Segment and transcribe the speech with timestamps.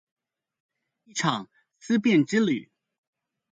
[1.03, 1.47] 一場
[1.77, 2.71] 思辨之旅